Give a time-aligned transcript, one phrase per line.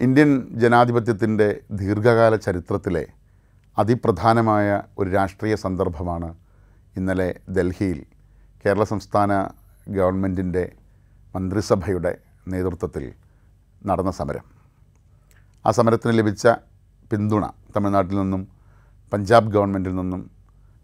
[0.00, 3.02] Indian ജനാധിപത്യത്തിന്റെ ദീർഘകാല ചരിത്രത്തിലെ
[3.76, 6.28] അതിപ്രധാനമായ ഒരു രാഷ്ട്രീയ സന്ദർഭമാണ്
[6.96, 7.98] ഇന്നലെ ഡൽഹിയിൽ
[8.64, 9.32] കേരള സംസ്ഥാന
[9.88, 10.64] ഗവൺമെന്റിന്റെ
[11.34, 12.12] മന്ത്രിസഭയുടെ
[12.46, 13.04] നേതൃത്വത്തിൽ
[13.82, 14.44] നടന്ന സമരം.
[15.64, 16.44] ആ സമരത്തിന് ലഭിച്ച
[17.10, 17.44] പിന്തുണ
[17.76, 18.42] തമിഴ്നാട്ടിൽ നിന്നും
[19.12, 20.22] പഞ്ചാബ് ഗവൺമെന്റിൽ നിന്നും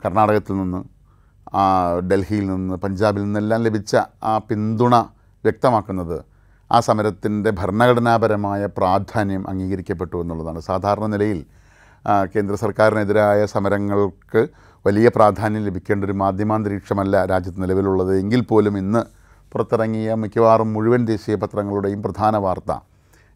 [0.03, 0.81] കർണാടകത്തിൽ നിന്ന്
[2.11, 3.93] ഡൽഹിയിൽ നിന്ന് പഞ്ചാബിൽ നിന്നെല്ലാം ലഭിച്ച
[4.23, 4.95] ആ പിന്തുണ
[5.45, 6.19] വ്യക്തമാക്കുന്നത്
[6.71, 10.61] ആ സമരത്തിന്റെ ഭരണഘടനാപരമായ പ്രാധാന്യം അംഗീകരിക്കപ്പെട്ടു എന്നുള്ളതാണ്.
[10.61, 11.41] സാധാരണ നിലയിൽ
[12.33, 14.43] കേന്ദ്ര സർക്കാരിനെതിരായ സമരങ്ങൾക്ക്
[14.87, 18.13] വലിയ പ്രാധാന്യം ലഭിക്കേണ്ട ഒരു മാധ്യമാന്തരീക്ഷമല്ല രാജ്യത്ത് നിലവിലുള്ളത്.
[18.23, 19.03] എങ്കിൽ പോലും ഇന്ന്
[19.53, 22.73] പുറത്തിറങ്ങിയ മിക്കവാറും മുഴുവൻ ദേശീയ പത്രങ്ങളുടെയും പ്രധാന വാർത്ത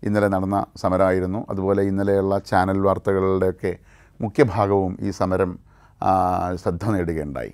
[0.03, 1.41] ഇന്നലെ നടന്ന സമരമായിരുന്നു.
[1.51, 3.73] അതുപോലെ ഇന്നലെയുള്ള ചാനൽ വാർത്തകളുടെയൊക്കെ
[4.21, 5.51] മുഖ്യഭാഗവും ഈ സമരം
[6.63, 7.53] ശ്രദ്ധ നേടുകയുണ്ടായി.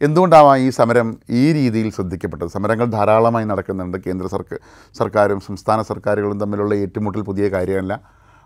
[0.00, 2.48] എന്തുകൊണ്ടാവാം ഈ സമരം ഈ രീതിയിൽ ശ്രദ്ധിക്കപ്പെട്ടത്?
[2.48, 3.98] സമരങ്ങൾ ധാരാളമായി നടക്കുന്നുണ്ട്.
[4.06, 4.58] കേന്ദ്ര സർക്കാർ
[4.98, 8.00] സർക്കാരും സംസ്ഥാന സർക്കാരുകളും തമ്മിലുള്ള ഏറ്റുമുട്ടൽ പുതിയ കാര്യമല്ല.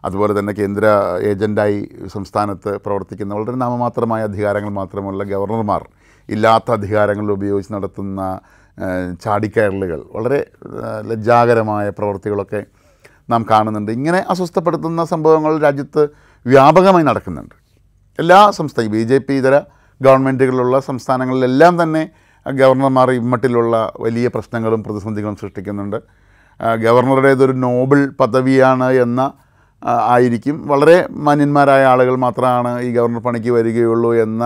[0.05, 0.85] അതുപോലെ തന്നെ കേന്ദ്ര
[1.23, 5.89] ഏജന്റായി സംസ്ഥാനത്ത് പ്രവർത്തിക്കുന്ന വളരെ നാമമാത്രമായ അധികാരങ്ങൾ മാത്രമുള്ള ഗവർണർമാർ
[6.29, 8.41] ഇല്ലാത്ത അധികാരങ്ങൾ ഉപയോഗിച്ച് നടത്തുന്ന
[9.25, 10.03] ചാടിക്കയറലുകൾ.
[10.15, 10.47] വളരെ
[11.11, 12.65] ലജ്ജാകരമായ പ്രവൃത്തികളൊക്കെ
[13.31, 13.93] നാം കാണുന്നുണ്ട്.
[13.93, 16.09] ഇങ്ങനെ അസ്വസ്ഥപ്പെടുത്തുന്ന സംഭവങ്ങൾ രാജ്യത്ത്
[16.47, 17.55] വ്യാപകമായി നടക്കുന്നുണ്ട്.
[18.19, 19.61] എല്ലാ സംസ്ഥാന ബി ജെ പി ഇതര
[20.01, 22.03] ഗവൺമെന്റുകളുള്ള സംസ്ഥാനങ്ങളിലെല്ലാം തന്നെ
[22.47, 25.99] ഗവർണർമാർ ഇമ്മട്ടിലുള്ള വലിയ പ്രശ്നങ്ങളും പ്രതിസന്ധികളും സൃഷ്ടിക്കുന്നുണ്ട്.
[26.85, 29.21] ഗവർണറുടേതൊരു നോബിൾ പദവിയാണ് എന്ന
[30.15, 30.57] ആയിരിക്കും.
[30.71, 34.45] വളരെ മാന്യന്മാരായ ആളുകൾ മാത്രമാണ് ഈ ഗവർണർ പണിക്ക് വരികയുള്ളൂ എന്ന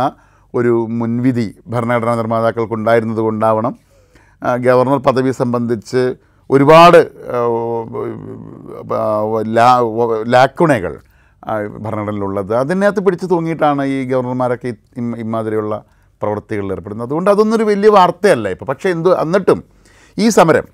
[0.55, 3.75] ഒരു മുൻവിധി ഭരണഘടനാ നിർമ്മാതാക്കൾക്കുണ്ടായിരുന്നത് കൊണ്ടാവണം
[4.67, 6.03] ഗവർണർ പദവി സംബന്ധിച്ച്
[6.51, 7.01] ഒരുപാട്
[10.35, 10.95] ലാക്കുണകൾ
[11.79, 12.55] ഭരണഘടനയിലുള്ളത്.
[12.55, 14.75] അതിനകത്ത് പിടിച്ചു തൂങ്ങിയിട്ടാണ് ഈ ഗവർണർമാരൊക്കെ
[15.17, 15.85] ഇമാതിരിയുള്ള
[16.23, 17.07] പ്രവൃത്തികളിൽ ഏർപ്പെടുന്നത്.
[17.07, 19.65] അതുകൊണ്ട് അതൊന്നൊരു വലിയ വാർത്തയല്ല ഇപ്പോൾ പക്ഷേ എന്ത് എന്നിട്ടും
[20.19, 20.67] ഈ സമരം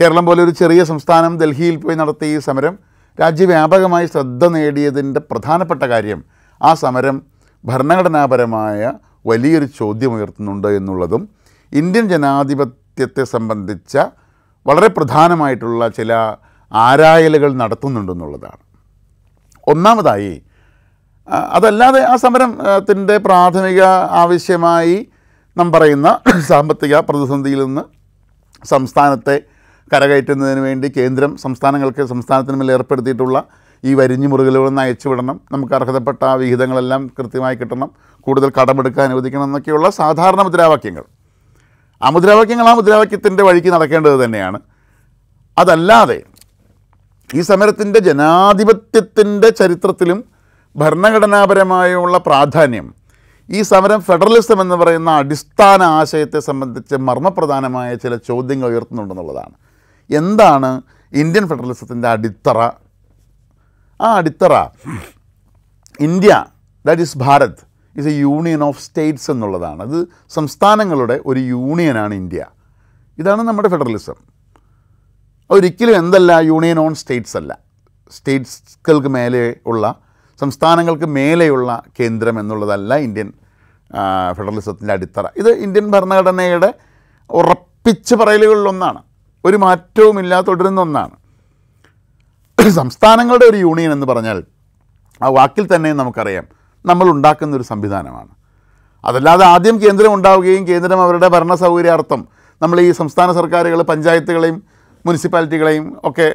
[0.00, 2.78] കേരളം പോലെ ഒരു ചെറിയ സംസ്ഥാനം ഡൽഹിയിൽ പോയി നടത്തിയ ഈ സമരം
[3.20, 6.24] രാജ്യവ്യാപകമായി ശ്രദ്ധ നേടിയതിന്റെ പ്രധാനപ്പെട്ട കാര്യം
[6.62, 7.22] ആ സമരം
[7.64, 8.92] ഭരണഘടനാപരമായ
[9.26, 11.28] വലിയൊരു ചോദ്യമുയർത്തുന്നുണ്ട് എന്നുള്ളതും
[11.72, 13.96] ഇന്ത്യൻ ജനാധിപത്യത്തെ സംബന്ധിച്ച
[14.66, 16.12] വളരെ പ്രധാനമായിട്ടുള്ള ചില
[16.72, 18.67] ആരായലുകൾ നടത്തുന്നുണ്ടെന്നുള്ളതാണ്
[19.72, 20.34] ഒന്നാമതായി
[21.54, 23.80] അതല്ലാതെ ആ സമരത്തിന്റെ പ്രാഥമിക
[24.22, 24.96] ആവശ്യമായി
[25.56, 26.08] നാം പറയുന്ന
[26.50, 27.82] സാമ്പത്തിക പ്രതിസന്ധിയിൽ നിന്ന്
[28.66, 29.36] സംസ്ഥാനത്തെ
[29.90, 33.38] കരകയറ്റുന്നതിന് വേണ്ടി കേന്ദ്രം സംസ്ഥാനങ്ങൾക്ക് സംസ്ഥാനത്തിന് മേൽ ഏർപ്പെടുത്തിയിട്ടുള്ള
[33.84, 35.36] ഈ വരിഞ്ഞു മുറുകലുകളൊന്ന് അയച്ചു വിടണം.
[35.52, 37.90] നമുക്ക് അർഹതപ്പെട്ട വിഹിതങ്ങളെല്ലാം കൃത്യമായി കിട്ടണം.
[38.26, 41.04] കൂടുതൽ കടമെടുക്കാൻ അനുവദിക്കണം എന്നൊക്കെയുള്ള സാധാരണ മുദ്രാവാക്യങ്ങൾ.
[42.00, 44.58] ആ മുദ്രാവാക്യങ്ങൾ ആ മുദ്രാവാക്യത്തിന്റെ വഴിക്ക് നടക്കേണ്ടത് തന്നെയാണ്.
[45.56, 46.18] അതല്ലാതെ
[47.34, 50.24] ഈ സമരത്തിന്റെ ജനാധിപത്യത്തിന്റെ ചരിത്രത്തിലും
[50.76, 52.94] ഭരണഘടനാപരമായുള്ള പ്രാധാന്യം
[53.50, 59.54] ഈ സമരം ഫെഡറലിസം എന്ന് പറയുന്ന അടിസ്ഥാന ആശയത്തെ സംബന്ധിച്ച് മർമ്മപ്രധാനമായ ചില ചോദ്യങ്ങൾ ഉയർത്തുന്നുണ്ടെന്നുള്ളതാണ്.
[60.10, 62.58] എന്താണ് ഇന്ത്യൻ ഫെഡറലിസത്തിന്റെ അടിത്തറ?
[64.00, 64.66] ആ അടിത്തറ
[66.00, 66.44] India
[66.86, 69.82] that is Bharat is a union of states എന്നുള്ളതാണ്.
[69.82, 72.46] അത് സംസ്ഥാനങ്ങളുടെ ഒരു യൂണിയനാണ് ഇന്ത്യ.
[73.18, 74.37] ഇതാണ് നമ്മുടെ ഫെഡറലിസം.
[75.50, 77.58] ഒരിക്കലും എന്തല്ല യൂണിയൻ ഓൺ സ്റ്റേറ്റ്സ് അല്ല.
[78.10, 79.94] സ്റ്റേറ്റ്സുകൾക്ക് മേലെ ഉള്ള
[80.40, 83.32] സംസ്ഥാനങ്ങൾക്ക് മേലെയുള്ള കേന്ദ്രം എന്നുള്ളതല്ല ഇന്ത്യൻ
[84.36, 85.26] ഫെഡറലിസത്തിന്റെ അടിത്തറ.
[85.36, 86.74] ഇത് ഇന്ത്യൻ ഭരണഘടനയുടെ
[87.30, 89.02] ഉറപ്പിച്ച് പറയലുകളിലൊന്നാണ്.
[89.44, 91.16] ഒരു മാറ്റവുമില്ല തുടരുന്ന ഒന്നാണ്.
[92.68, 94.44] സംസ്ഥാനങ്ങളുടെ ഒരു യൂണിയൻ എന്ന് പറഞ്ഞാൽ
[95.22, 96.46] ആ വാക്കിൽ തന്നെ നമുക്കറിയാം
[96.86, 98.28] നമ്മൾ ഉണ്ടാക്കുന്ന ഒരു സംവിധാനമാണ്.
[99.04, 102.28] അതല്ലാതെ ആദ്യം കേന്ദ്രം ഉണ്ടാവുകയും കേന്ദ്രം അവരുടെ ഭരണ സൗകര്യാർത്ഥം
[102.62, 106.26] നമ്മൾ ഈ സംസ്ഥാന സർക്കാരുകൾ പഞ്ചായത്തുകളെയും മുനിസിപ്പാലിറ്റികളെയും ഒക്കെ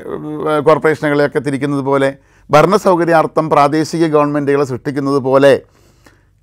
[0.66, 2.10] കോർപ്പറേഷനുകളെയൊക്കെ തിരിക്കുന്നത് പോലെ
[2.50, 5.54] ഭരണ സൗകര്യാർത്ഥം പ്രാദേശിക ഗവൺമെന്റുകളെ സൃഷ്ടിക്കുന്നത് പോലെ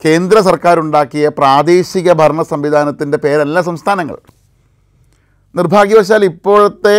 [0.04, 4.16] കേന്ദ്ര സർക്കാർ ഉണ്ടാക്കിയ പ്രാദേശിക ഭരണ സംവിധാനത്തിന്റെ പേരല്ല സംസ്ഥാനങ്ങൾ.
[5.54, 6.96] നിർഭാഗ്യവശാൽ ഇപ്പോഴത്തെ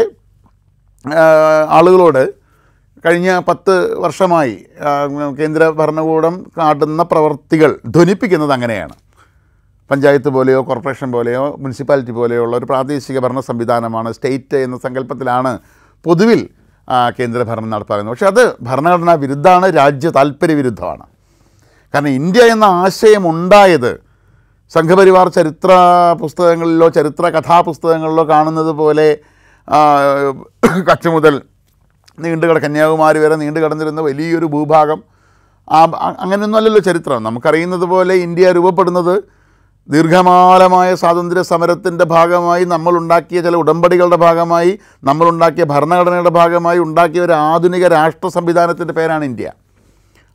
[1.69, 2.23] ആളുകളോട്
[3.05, 4.55] കഴിഞ്ഞ പത്ത് വർഷമായി
[5.39, 8.95] കേന്ദ്ര ഭരണകൂടം കാട്ടുന്ന പ്രവൃത്തികൾ ധ്വനിപ്പിക്കുന്നത് അങ്ങനെയാണ്.
[9.91, 15.51] പഞ്ചായത്ത് പോലെയോ കോർപ്പറേഷൻ പോലെയോ മുനിസിപ്പാലിറ്റി പോലെയോ ഉള്ള ഒരു പ്രാദേശിക ഭരണ സംവിധാനമാണ് സ്റ്റേറ്റ് എന്ന സങ്കല്പത്തിലാണ്
[16.05, 16.41] പൊതുവിൽ
[17.17, 18.13] കേന്ദ്ര ഭരണം നടപ്പാക്കുന്നത്.
[18.13, 21.03] പക്ഷേ അത് ഭരണഘടനാ വിരുദ്ധമാണ് രാജ്യ താല്പര്യ വിരുദ്ധമാണ്.
[21.93, 23.91] കാരണം ഇന്ത്യ എന്ന ആശയം ഉണ്ടായത്
[24.71, 25.71] സംഘപരിവാർ ചരിത്ര
[26.21, 29.07] പുസ്തകങ്ങളിലോ ചരിത്ര കഥാപുസ്തകങ്ങളിലോ കാണുന്നത് പോലെ
[30.89, 31.33] കച്ച് മുതൽ
[32.17, 34.99] നീണ്ടുകിട കന്യാകുമാരി വരെ നീണ്ടു കിടന്നിരുന്ന വലിയൊരു ഭൂഭാഗം
[36.21, 37.23] അങ്ങനെയൊന്നും അല്ലല്ലോ ചരിത്രം.
[37.27, 39.15] നമുക്കറിയുന്നത് പോലെ ഇന്ത്യ രൂപപ്പെടുന്നത്
[39.89, 48.27] ദീർഘകാലമായ സ്വാതന്ത്ര്യ സമരത്തിന്റെ ഭാഗമായി നമ്മളുണ്ടാക്കിയ ചില ഉടമ്പടികളുടെ ഭാഗമായി നമ്മളുണ്ടാക്കിയ ഭരണഘടനയുടെ ഭാഗമായി ഉണ്ടാക്കിയ ഒരു ആധുനിക രാഷ്ട്ര
[48.27, 49.51] സംവിധാനത്തിന്റെ പേരാണ് ഇന്ത്യ.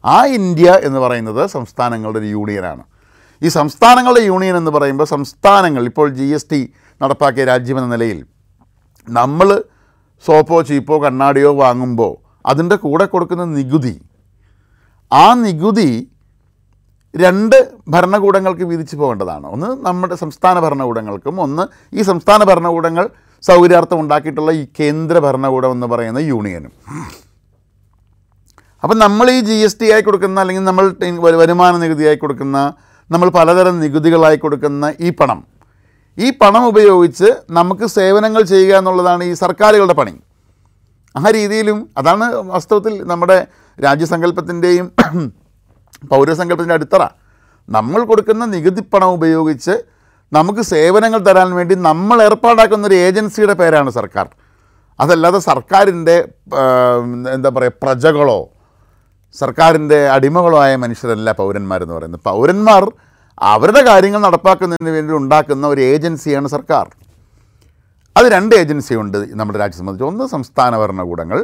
[0.04, 2.84] ആ ഇന്ത്യ എന്ന് പറയുന്നത് സംസ്ഥാനങ്ങളുടെ ഒരു യൂണിയനാണ്.
[3.42, 6.72] ഈ സംസ്ഥാനങ്ങളുടെ യൂണിയൻ എന്ന് പറയുമ്പോൾ സംസ്ഥാനങ്ങൾ ഇപ്പോൾ ജി എസ് ടി
[7.02, 8.26] നടപ്പാക്കിയ രാജ്യമെന്ന നിലയിൽ
[9.08, 9.62] നമ്മൾ
[10.26, 12.16] സോപ്പോ ചീപ്പോ കണ്ണാടിയോ വാങ്ങുമ്പോൾ
[12.46, 14.00] അതിന്റെ കൂടെ കൊടുക്കുന്ന നികുതി
[15.12, 16.10] ആ നികുതി
[17.24, 17.56] രണ്ട്
[17.94, 19.46] ഭരണകൂടങ്ങൾക്ക് വീതിച്ചു പോകേണ്ടതാണ്.
[19.54, 21.64] ഒന്ന് നമ്മുടെ സംസ്ഥാന ഭരണകൂടങ്ങൾക്കും ഒന്ന്
[21.98, 23.04] ഈ സംസ്ഥാന ഭരണകൂടങ്ങൾ
[23.48, 26.72] സൗകര്യാർത്ഥം ഉണ്ടാക്കിയിട്ടുള്ള ഈ കേന്ദ്ര ഭരണകൂടം എന്ന് പറയുന്ന യൂണിയനും.
[28.82, 30.84] അപ്പം നമ്മൾ ഈ ജി എസ് ടി ആയി കൊടുക്കുന്ന അല്ലെങ്കിൽ നമ്മൾ
[31.42, 32.58] വരുമാന നികുതി ആയി കൊടുക്കുന്ന
[33.10, 35.40] നമ്മൾ പലതരം നികുതികളായി കൊടുക്കുന്ന ഈ പണം.
[36.18, 37.28] ഈ പണം ഉപയോഗിച്ച്
[37.58, 40.14] നമുക്ക് സേവനങ്ങൾ ചെയ്യുക എന്നുള്ളതാണ് ഈ സർക്കാരുകളുടെ പണി.
[41.14, 43.38] ആ രീതിയിലും അതാണ് വാസ്തവത്തിൽ നമ്മുടെ
[43.78, 44.86] രാജ്യസങ്കല്പത്തിന്റെയും
[46.10, 47.02] പൗരസങ്കല്പത്തിന്റെ അടിത്തറ.
[47.76, 49.74] നമ്മൾ കൊടുക്കുന്ന നികുതി പണം ഉപയോഗിച്ച്
[50.32, 54.26] നമുക്ക് സേവനങ്ങൾ തരാൻ വേണ്ടി നമ്മൾ ഏർപ്പാടാക്കുന്ന ഒരു ഏജൻസിയുടെ പേരാണ് സർക്കാർ.
[55.00, 56.16] അതല്ലാതെ സർക്കാരിന്റെ
[57.36, 58.38] എന്താ പറയുക പ്രജകളോ
[59.40, 62.20] സർക്കാരിന്റെ അടിമകളോ ആയ മനുഷ്യരല്ല പൗരന്മാരെന്ന് പറയുന്നത്.
[62.30, 62.84] പൗരന്മാർ
[63.38, 66.86] അവരുടെ കാര്യങ്ങൾ നടപ്പാക്കുന്നതിന് വേണ്ടി ഉണ്ടാക്കുന്ന ഒരു ഏജൻസിയാണ് സർക്കാർ.
[68.16, 70.08] അത് രണ്ട് ഏജൻസി ഉണ്ട് നമ്മുടെ രാജ്യം സംബന്ധിച്ച്.
[70.10, 71.38] ഒന്ന് സംസ്ഥാന ഭരണകൂടങ്ങൾ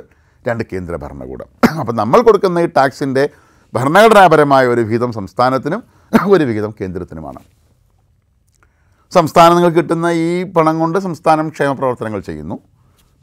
[0.48, 1.48] രണ്ട് കേന്ദ്ര ഭരണകൂടം.
[1.81, 3.25] അപ്പം നമ്മൾ കൊടുക്കുന്ന ഈ ടാക്സിന്റെ
[3.74, 5.82] ഭരണഘടനാപരമായ ഒരു വിഹിതം സംസ്ഥാനത്തിനും
[6.30, 7.38] ഒരു വിഹിതം കേന്ദ്രത്തിനുമാണ്.
[9.14, 12.58] സംസ്ഥാനങ്ങൾ കിട്ടുന്ന ഈ പണം കൊണ്ട് സംസ്ഥാനം ക്ഷേമ പ്രവർത്തനങ്ങൾ ചെയ്യുന്നു.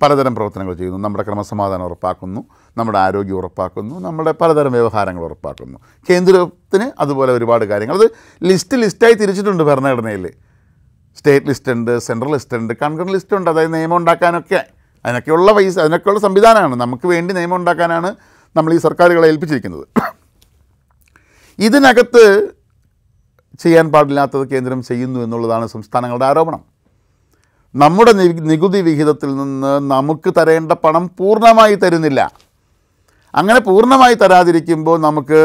[0.02, 1.00] പലതരം പ്രവർത്തനങ്ങൾ ചെയ്യുന്നു.
[1.00, 2.44] നമ്മുടെ ക്രമസമാധാനം ഉറപ്പാക്കുന്നു.
[2.78, 4.00] നമ്മുടെ ആരോഗ്യം ഉറപ്പാക്കുന്നു.
[4.00, 5.80] നമ്മുടെ പലതരം വ്യവഹാരങ്ങൾ ഉറപ്പാക്കുന്നു.
[6.10, 7.96] കേന്ദ്രത്തിന് അതുപോലെ ഒരുപാട് കാര്യങ്ങൾ.
[7.96, 8.12] അത്
[8.44, 10.30] ലിസ്റ്റ് ലിസ്റ്റായി തിരിച്ചിട്ടുണ്ട് ഭരണഘടനയിൽ.
[11.18, 14.66] സ്റ്റേറ്റ് ലിസ്റ്റ് ഉണ്ട് സെൻട്രൽ ലിസ്റ്റ് ഉണ്ട് കൺകറന്റ് ലിസ്റ്റ് ഉണ്ട് അതായത് നിയമം ഉണ്ടാക്കാനൊക്കെ.
[15.06, 16.76] അതിനൊക്കെയുള്ള പൈസ അതിനൊക്കെയുള്ള സംവിധാനമാണ്.
[16.76, 18.16] നമുക്ക് വേണ്ടി നിയമം ഉണ്ടാക്കാനാണ്
[18.56, 19.88] നമ്മൾ ഈ സർക്കാരുകളെ ഏൽപ്പിച്ചിരിക്കുന്നത്.
[21.60, 22.24] ഇതിനകത്ത്
[23.62, 26.62] ചെയ്യാൻ പാടില്ലാത്തത് കേന്ദ്രം ചെയ്യുന്നു എന്നുള്ളതാണ് സംസ്ഥാനങ്ങളുടെ ആരോപണം.
[27.76, 28.12] നമ്മുടെ
[28.52, 32.22] നികുതി വിഹിതത്തിൽ നിന്ന് നമുക്ക് തരേണ്ട പണം പൂർണമായി തരുന്നില്ല.
[33.34, 35.42] അങ്ങനെ പൂർണമായി തരാതിരിക്കുമ്പോൾ നമുക്ക്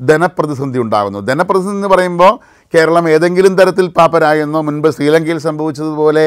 [0.00, 1.20] ധനപ്രതിസന്ധി ഉണ്ടാകുന്നു.
[1.20, 2.32] ധനപ്രതിസന്ധി എന്ന് പറയുമ്പോൾ
[2.74, 6.26] കേരളം ഏതെങ്കിലും തരത്തിൽ പാപ്പരായെന്നോ മുൻപ് ശ്രീലങ്കയിൽ സംഭവിച്ചതുപോലെ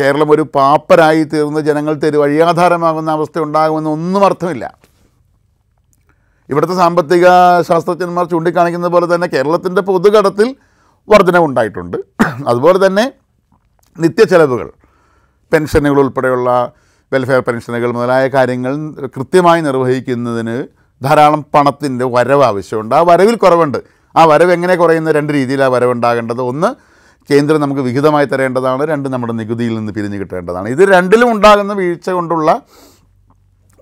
[0.00, 4.64] കേരളം ഒരു പാപ്പരായി തീർന്ന് ജനങ്ങൾ തെരുവഴിയാധാരമാകുന്ന അവസ്ഥ ഉണ്ടാകുമെന്ന് ഒന്നും അർത്ഥമില്ല.
[6.50, 7.26] ഇവിടുത്തെ സാമ്പത്തിക
[7.60, 10.56] ശാസ്ത്രജ്ഞന്മാർ ചൂണ്ടിക്കാണിക്കുന്നത് പോലെ തന്നെ കേരളത്തിന്റെ പൊതുകടത്തിൽ
[11.08, 11.96] വർധനവുണ്ടായിട്ടുണ്ട്.
[12.46, 13.12] അതുപോലെ തന്നെ
[14.00, 14.70] നിത്യച്ചെലവുകൾ
[15.52, 16.72] പെൻഷനുകൾ ഉൾപ്പെടെയുള്ള
[17.12, 18.76] വെൽഫെയർ പെൻഷനുകൾ മുതലായ കാര്യങ്ങൾ
[19.06, 20.66] കൃത്യമായി നിർവഹിക്കുന്നതിന്
[21.02, 22.94] ധാരാളം പണത്തിന്റെ വരവ് ആവശ്യമുണ്ട്.
[22.94, 23.78] ആ വരവിൽ കുറവുണ്ട്.
[24.16, 25.12] ആ വരവ് എങ്ങനെ കുറയുന്ന?
[25.12, 26.40] രണ്ട് രീതിയിലാണ് വരവുണ്ടാകേണ്ടത്.
[26.40, 26.74] ഒന്ന്
[27.32, 28.84] കേന്ദ്രം നമുക്ക് വിഹിതമായി തരേണ്ടതാണ്.
[28.84, 30.68] രണ്ട് നമ്മുടെ നികുതിയിൽ നിന്ന് പിരിഞ്ഞു കിട്ടേണ്ടതാണ്.
[30.68, 32.62] ഇത് രണ്ടിലും ഉണ്ടാകുന്ന വീഴ്ച കൊണ്ടുള്ള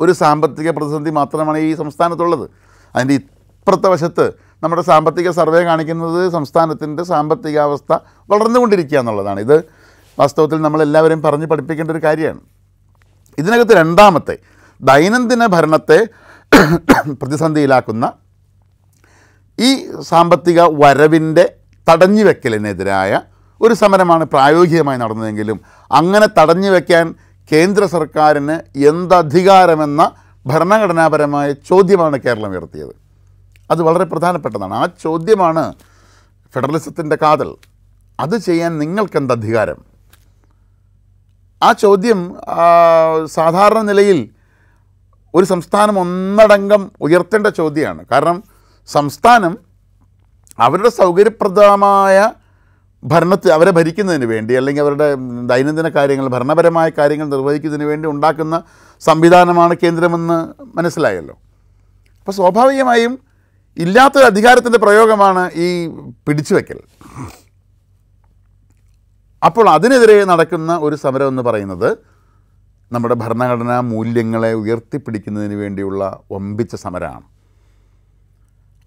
[0.00, 2.48] ഒരു സാമ്പത്തിക പ്രതിസന്ധി മാത്രമാണ് ഈ സംസ്ഥാനത്തുള്ളത്.
[2.96, 7.92] അതിന്റെ ഇപ്പുറത്തെ വശത്ത് നമ്മുടെ സാമ്പത്തിക സർവേ കാണിക്കുന്നത് സംസ്ഥാനത്തിന്റെ സാമ്പത്തികാവസ്ഥ
[8.30, 9.40] വളർന്നുകൊണ്ടിരിക്കുക എന്നുള്ളതാണ്.
[9.40, 9.64] ഇത്
[10.18, 12.40] വാസ്തവത്തിൽ നമ്മളെല്ലാവരും പറഞ്ഞ് പഠിപ്പിക്കേണ്ട ഒരു കാര്യമാണ്.
[13.38, 14.38] ഇതിനകത്ത് രണ്ടാമത്തെ
[14.80, 16.08] ദൈനംദിന ഭരണത്തെ
[17.22, 18.12] പ്രതിസന്ധിയിലാക്കുന്ന
[19.58, 21.52] ഈ സാമ്പത്തിക വരവിന്റെ
[21.90, 23.20] തടഞ്ഞു വെക്കലിനെതിരായ
[23.60, 25.60] ഒരു സമരമാണ് പ്രായോഗികമായി നടന്നതെങ്കിലും
[25.90, 27.14] അങ്ങനെ തടഞ്ഞു വെക്കാൻ
[27.52, 30.02] കേന്ദ്ര സർക്കാരിന് എന്തധികാരമെന്ന
[30.46, 32.94] ഭരണഘടനാപരമായ ചോദ്യമാണ് കേരളം ഉയർത്തിയത്.
[33.70, 34.74] അത് വളരെ പ്രധാനപ്പെട്ടതാണ്.
[34.74, 35.64] ആ ചോദ്യമാണ്
[36.54, 37.50] ഫെഡറലിസത്തിന്റെ കാതൽ.
[38.20, 39.78] അത് ചെയ്യാൻ നിങ്ങൾക്കെന്ത് അധികാരം
[41.62, 42.20] ആ ചോദ്യം
[43.24, 44.30] സാധാരണ നിലയിൽ
[45.34, 48.06] ഒരു സംസ്ഥാനം ഒന്നടങ്കം ഉയർത്തേണ്ട ചോദ്യമാണ്.
[48.12, 48.42] കാരണം
[48.86, 49.58] സംസ്ഥാനം
[50.58, 52.16] അവരുടെ സൗകര്യപ്രദമായ
[53.02, 55.06] ഭരണത്തിൽ അവരെ ഭരിക്കുന്നതിന് വേണ്ടി അല്ലെങ്കിൽ അവരുടെ
[55.50, 58.56] ദൈനംദിന കാര്യങ്ങൾ ഭരണപരമായ കാര്യങ്ങൾ നിർവഹിക്കുന്നതിന് വേണ്ടി ഉണ്ടാക്കുന്ന
[59.02, 60.36] സംവിധാനമാണ് കേന്ദ്രമെന്ന്
[60.78, 61.34] മനസ്സിലായല്ലോ.
[62.20, 63.12] അപ്പോൾ സ്വാഭാവികമായും
[63.76, 65.66] ഇല്ലാത്തൊരു അധികാരത്തിന്റെ പ്രയോഗമാണ് ഈ
[66.26, 66.78] പിടിച്ചുവെക്കൽ.
[69.42, 71.90] അപ്പോൾ അതിനെതിരെ നടക്കുന്ന ഒരു സമരം എന്ന് പറയുന്നത്
[72.92, 77.26] നമ്മുടെ ഭരണഘടനാ മൂല്യങ്ങളെ ഉയർത്തിപ്പിടിക്കുന്നതിന് വേണ്ടിയുള്ള ഒമ്പിച്ച സമരമാണ്.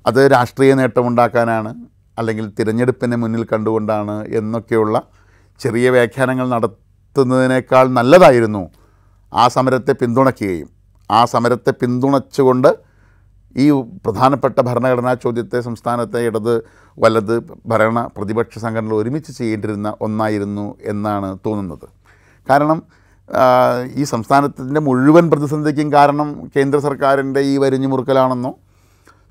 [0.08, 1.74] അത് രാഷ്ട്രീയ നേട്ടമുണ്ടാക്കാനാണ്
[2.18, 5.04] അല്ലെങ്കിൽ തിരഞ്ഞെടുപ്പിനെ മുന്നിൽ കണ്ടുകൊണ്ടാണ് എന്നൊക്കെയുള്ള
[5.60, 8.70] ചെറിയ വ്യാഖ്യാനങ്ങൾ നടത്തുന്നതിനേക്കാൾ നല്ലതായിരുന്നു
[9.34, 10.70] ആ സമരത്തെ പിന്തുണയ്ക്കുകയും
[11.12, 12.70] ആ സമരത്തെ പിന്തുണച്ചുകൊണ്ട്
[13.56, 13.72] ഈ
[14.06, 16.64] പ്രധാനപ്പെട്ട ഭരണഘടനാ ചോദ്യത്തെ സംസ്ഥാനത്തെ ഇടത്
[16.98, 21.88] വലത് ഭരണ പ്രതിപക്ഷ സംഘടനകൾ ഒരുമിച്ച് ചെയ്യേണ്ടിരുന്ന ഒന്നായിരുന്നു എന്നാണ് തോന്നുന്നത്.
[22.50, 22.84] കാരണം
[23.96, 28.52] ഈ സംസ്ഥാനത്തിന്റെ മുഴുവൻ പ്രതിസന്ധിക്കും കാരണം കേന്ദ്ര സർക്കാരിന്റെ ഈ വരിഞ്ഞു മുറുക്കലാണെന്നോ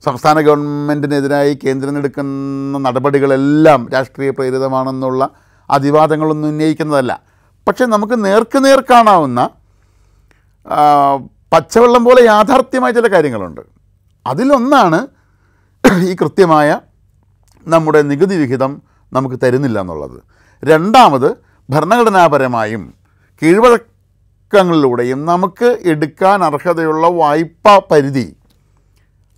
[0.04, 5.28] സംസ്ഥാന ഗവൺമെന്റിനെതിരായി കേന്ദ്രം എടുക്കുന്ന നടപടികളെല്ലാം രാഷ്ട്രീയ പ്രേരിതമാണെന്നുള്ള
[5.70, 7.12] അതിവാദങ്ങളൊന്നും ഉന്നയിക്കുന്നതല്ല.
[7.68, 9.40] പക്ഷേ നമുക്ക് നേർക്ക് നേർ കാണാവുന്ന
[11.52, 13.60] പച്ചവെള്ളം പോലെ യാഥാർത്ഥ്യമായ ചില കാര്യങ്ങളുണ്ട്.
[14.26, 15.00] അതിലൊന്നാണ്
[16.08, 16.68] ഈ കൃത്യമായ
[17.66, 18.82] നമ്മുടെ നികുതി വിഹിതം
[19.12, 20.18] നമുക്ക് തരുന്നില്ല എന്നുള്ളത്.
[20.62, 21.28] രണ്ടാമത്
[21.70, 22.94] ഭരണഘടനാപരമായും
[23.42, 28.26] കീഴ്വഴക്കങ്ങളിലൂടെയും നമുക്ക് എടുക്കാൻ അർഹതയുള്ള വായ്പാ പരിധി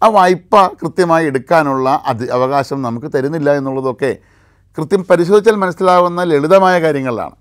[0.03, 4.12] ആ വായ്പ കൃത്യമായി എടുക്കാനുള്ള അത് അവകാശം നമുക്ക് തരുന്നില്ല എന്നുള്ളതൊക്കെ
[4.79, 7.37] കൃത്യം പരിശോധിച്ചാൽ മനസ്സിലാവുന്ന ലളിതമായ കാര്യങ്ങളാണ്.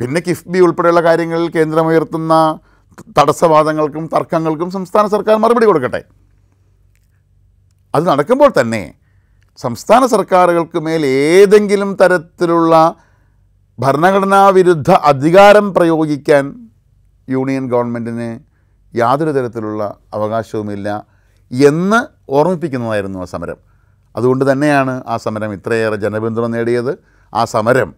[0.00, 2.34] പിന്നെ കിഫ്ബി ഉൾപ്പെടെയുള്ള കാര്യങ്ങളിൽ കേന്ദ്രമുയർത്തുന്ന
[3.18, 6.00] തടസ്സവാദങ്ങൾക്കും തർക്കങ്ങൾക്കും സംസ്ഥാന സർക്കാർ മറുപടി കൊടുക്കട്ടെ.
[7.94, 8.82] അത് നടക്കുമ്പോൾ തന്നെ
[9.58, 12.74] സംസ്ഥാന സർക്കാരുകൾക്ക് മേൽ ഏതെങ്കിലും തരത്തിലുള്ള
[13.78, 16.44] ഭരണഘടനാ വിരുദ്ധ അധികാരം പ്രയോഗിക്കാൻ
[17.28, 18.28] യൂണിയൻ ഗവൺമെന്റിന്
[18.94, 19.82] യാതൊരു തരത്തിലുള്ള
[20.16, 20.88] അവകാശവുമില്ല.
[21.50, 23.56] എന്ന് ഓർമ്മിപ്പിക്കുന്നതായിരുന്നു ആ സമരം.
[24.16, 26.98] അതുകൊണ്ട് തന്നെയാണ് ആ സമരം ഇത്രയേറെ ജനപിന്തുണ നേടിയത്.
[27.34, 27.94] ആ സമരം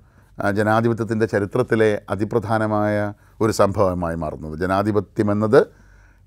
[0.54, 4.58] ജനാധിപത്യത്തിന്റെ ചരിത്രത്തിലെ അതിപ്രധാനമായ ഒരു സംഭവമായി മാറുന്നത്.
[4.58, 5.66] ജനാധിപത്യം എന്നത്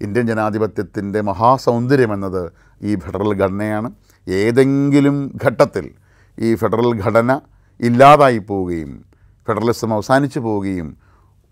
[0.02, 2.52] ഇന്ത്യൻ ജനാധിപത്യത്തിന്റെ മഹാസൗന്ദര്യമെന്നത്
[2.82, 3.92] ഈ ഫെഡറൽ ഘടനയാണ്.
[4.28, 5.92] ഏതെങ്കിലും ഘട്ടത്തിൽ
[6.40, 7.40] ഈ ഫെഡറൽ ഘടന
[7.82, 9.06] ഇല്ലാതായി പോവുകയും
[9.48, 10.98] ഫെഡറലിസം അവസാനിച്ചു പോവുകയും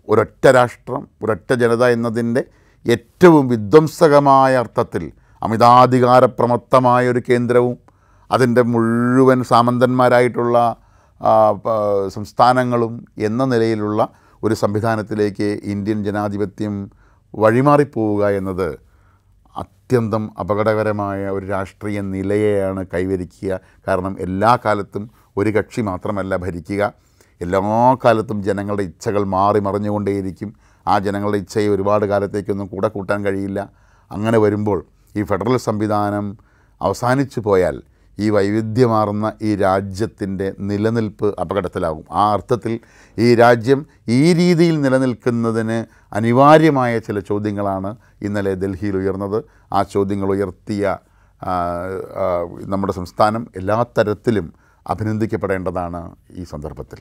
[0.08, 2.44] ഒരൊറ്റ രാഷ്ട്രം ഒരൊറ്റ ജനത എന്നതിന്റെ
[2.90, 5.12] ഏറ്റവും വിധ്വംസകമായ അർത്ഥത്തിൽ
[5.42, 7.78] അമിതാധികാരപ്രമത്തമായ ഒരു കേന്ദ്രവും
[8.30, 10.76] അതിന്റെ മുഴുവൻ സാമന്തന്മാരായിട്ടുള്ള
[12.08, 14.08] സംസ്ഥാനങ്ങളും എന്ന നിലയിലുള്ള
[14.42, 16.90] ഒരു സംവിധാനത്തിലേക്ക് ഇന്ത്യൻ ജനാധിപത്യം
[17.34, 18.78] വഴിമാറിപ്പോവുക എന്നത്
[19.56, 23.60] അത്യന്തം അപകടകരമായ ഒരു രാഷ്ട്രീയ നിലയെയാണ് കൈവരിക്കുക.
[23.88, 26.92] കാരണം എല്ലാ കാലത്തും ഒരു കക്ഷി മാത്രമല്ല ഭരിക്കുക.
[27.40, 30.54] എല്ലാ കാലത്തും ജനങ്ങളുടെ ഇച്ഛകൾ മാറി മറിഞ്ഞുകൊണ്ടേയിരിക്കും.
[30.88, 33.70] ആ ജനങ്ങളുടെ ഇച്ഛയെ ഒരുപാട് കാലത്തേക്കൊന്നും കൂടെ കൂട്ടാൻ കഴിയില്ല.
[34.12, 34.84] അങ്ങനെ വരുമ്പോൾ
[35.16, 36.26] ഈ ഫെഡറൽ സംവിധാനം
[36.80, 37.76] അവസാനിച്ചു പോയാൽ
[38.18, 42.04] ഈ വൈവിധ്യമാർന്ന ഈ രാജ്യത്തിന്റെ നിലനിൽപ്പ് അപകടത്തിലാകും.
[42.12, 42.72] ആ അർത്ഥത്തിൽ
[43.18, 45.78] ഈ രാജ്യം ഈ രീതിയിൽ നിലനിൽക്കുന്നതിന്
[46.18, 47.90] അനിവാര്യമായ ചില ചോദ്യങ്ങളാണ്
[48.22, 49.38] ഇന്നലെ ഡൽഹിയിൽ ഉയർന്നത്.
[49.72, 50.96] ആ ചോദ്യങ്ങൾ ഉയർത്തിയ
[52.72, 54.46] നമ്മുടെ സംസ്ഥാനം എല്ലാ തരത്തിലും
[54.92, 56.00] അഭിനന്ദിക്കപ്പെടേണ്ടതാണ്
[56.40, 57.00] ഈ സന്ദർഭത്തിൽ.